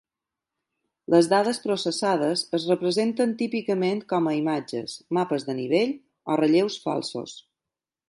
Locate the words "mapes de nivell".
5.21-5.97